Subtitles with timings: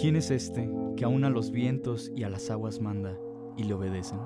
[0.00, 3.18] ¿Quién es este que aún a los vientos y a las aguas manda
[3.56, 4.20] y le obedecen?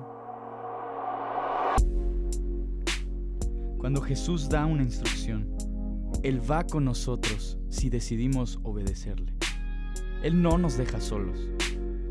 [3.79, 5.49] Cuando Jesús da una instrucción,
[6.21, 9.33] Él va con nosotros si decidimos obedecerle.
[10.21, 11.49] Él no nos deja solos,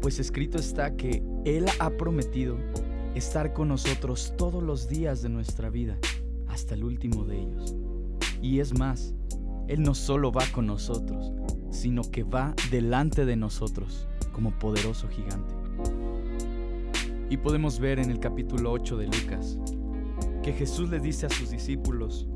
[0.00, 2.58] pues escrito está que Él ha prometido
[3.14, 5.96] estar con nosotros todos los días de nuestra vida,
[6.48, 7.76] hasta el último de ellos.
[8.42, 9.14] Y es más,
[9.68, 11.32] Él no solo va con nosotros,
[11.72, 15.54] sino que va delante de nosotros como poderoso gigante.
[17.30, 19.58] Y podemos ver en el capítulo 8 de Lucas
[20.42, 22.28] que Jesús le dice a sus discípulos,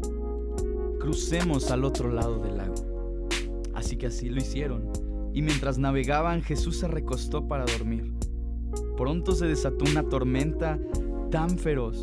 [0.98, 2.74] crucemos al otro lado del lago.
[3.74, 4.90] Así que así lo hicieron,
[5.34, 8.12] y mientras navegaban Jesús se recostó para dormir.
[8.96, 10.78] Pronto se desató una tormenta
[11.30, 12.00] tan feroz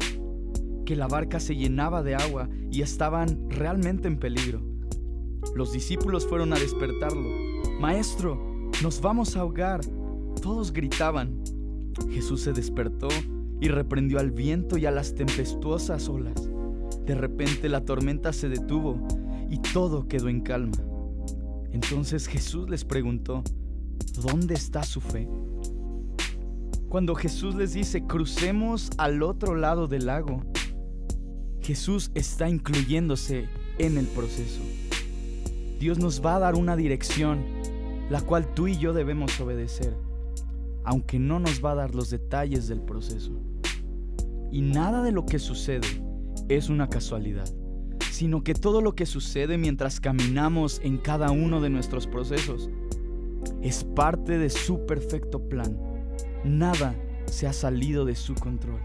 [0.85, 4.72] que la barca se llenaba de agua y estaban realmente en peligro.
[5.55, 7.29] Los discípulos fueron a despertarlo.
[7.79, 9.81] Maestro, nos vamos a ahogar.
[10.41, 11.43] Todos gritaban.
[12.09, 13.07] Jesús se despertó
[13.61, 16.49] y reprendió al viento y a las tempestuosas olas.
[17.05, 19.07] De repente la tormenta se detuvo
[19.49, 20.77] y todo quedó en calma.
[21.71, 23.43] Entonces Jesús les preguntó,
[24.21, 25.27] ¿dónde está su fe?
[26.89, 30.43] Cuando Jesús les dice, crucemos al otro lado del lago,
[31.61, 33.47] Jesús está incluyéndose
[33.79, 34.61] en el proceso.
[35.79, 37.43] Dios nos va a dar una dirección,
[38.09, 39.95] la cual tú y yo debemos obedecer,
[40.83, 43.31] aunque no nos va a dar los detalles del proceso.
[44.51, 45.87] Y nada de lo que sucede
[46.47, 47.47] es una casualidad,
[48.11, 52.69] sino que todo lo que sucede mientras caminamos en cada uno de nuestros procesos
[53.61, 55.77] es parte de su perfecto plan.
[56.43, 58.79] Nada se ha salido de su control.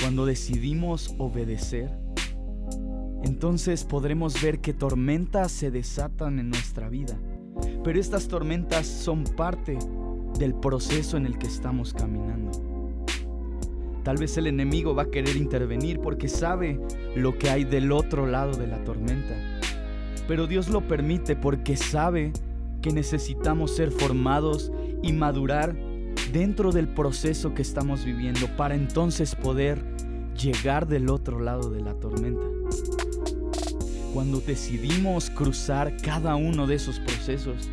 [0.00, 2.01] Cuando decidimos obedecer,
[3.22, 7.18] entonces podremos ver que tormentas se desatan en nuestra vida.
[7.84, 9.78] Pero estas tormentas son parte
[10.38, 12.50] del proceso en el que estamos caminando.
[14.02, 16.80] Tal vez el enemigo va a querer intervenir porque sabe
[17.14, 19.34] lo que hay del otro lado de la tormenta.
[20.26, 22.32] Pero Dios lo permite porque sabe
[22.80, 25.76] que necesitamos ser formados y madurar
[26.32, 29.84] dentro del proceso que estamos viviendo para entonces poder
[30.34, 32.46] llegar del otro lado de la tormenta.
[34.12, 37.70] Cuando decidimos cruzar cada uno de esos procesos,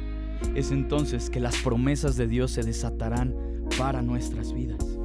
[0.55, 3.35] es entonces que las promesas de Dios se desatarán
[3.77, 4.99] para nuestras vidas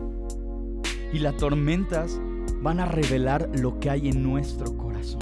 [1.15, 2.21] y las tormentas
[2.61, 5.21] van a revelar lo que hay en nuestro corazón.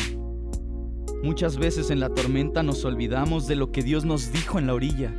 [1.22, 4.74] Muchas veces en la tormenta nos olvidamos de lo que Dios nos dijo en la
[4.74, 5.12] orilla,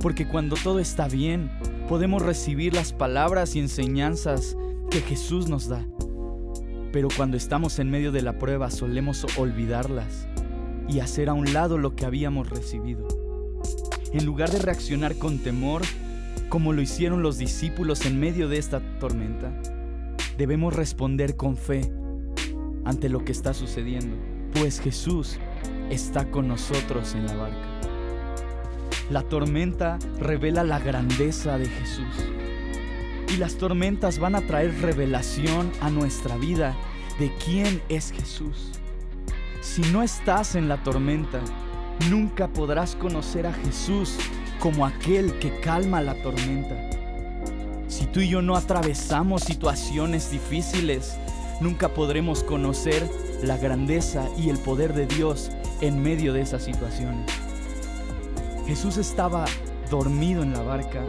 [0.00, 1.50] porque cuando todo está bien,
[1.88, 4.56] podemos recibir las palabras y enseñanzas
[4.90, 5.86] que Jesús nos da.
[6.94, 10.28] Pero cuando estamos en medio de la prueba solemos olvidarlas
[10.88, 13.08] y hacer a un lado lo que habíamos recibido.
[14.12, 15.82] En lugar de reaccionar con temor,
[16.48, 19.60] como lo hicieron los discípulos en medio de esta tormenta,
[20.38, 21.80] debemos responder con fe
[22.84, 24.16] ante lo que está sucediendo,
[24.52, 25.40] pues Jesús
[25.90, 27.80] está con nosotros en la barca.
[29.10, 32.43] La tormenta revela la grandeza de Jesús.
[33.34, 36.76] Y las tormentas van a traer revelación a nuestra vida
[37.18, 38.70] de quién es Jesús.
[39.60, 41.40] Si no estás en la tormenta,
[42.10, 44.14] nunca podrás conocer a Jesús
[44.60, 46.76] como aquel que calma la tormenta.
[47.88, 51.16] Si tú y yo no atravesamos situaciones difíciles,
[51.60, 53.04] nunca podremos conocer
[53.42, 57.28] la grandeza y el poder de Dios en medio de esas situaciones.
[58.68, 59.44] Jesús estaba
[59.90, 61.04] dormido en la barca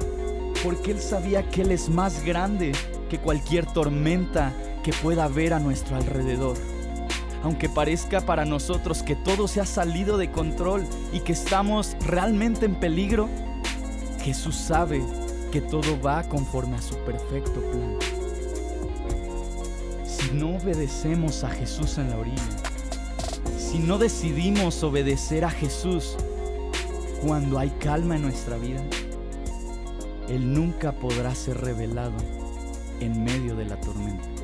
[0.66, 2.72] porque él sabía que Él es más grande
[3.08, 4.52] que cualquier tormenta
[4.84, 6.58] que pueda haber a nuestro alrededor.
[7.44, 10.84] Aunque parezca para nosotros que todo se ha salido de control
[11.14, 13.30] y que estamos realmente en peligro,
[14.24, 15.04] Jesús sabe
[15.52, 18.00] que todo va conforme a su perfecto plan.
[20.04, 22.42] Si no obedecemos a Jesús en la orilla,
[23.56, 26.18] si no decidimos obedecer a Jesús
[27.24, 28.84] cuando hay calma en nuestra vida,
[30.30, 32.18] Él nunca podrá ser revelado
[33.00, 34.35] en medio de la tormenta.